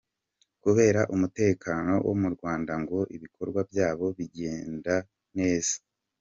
[0.63, 4.95] Kubera umutekano wo mu Rwanda, ngo ibikorwa byabo bigenda
[5.37, 5.75] neza.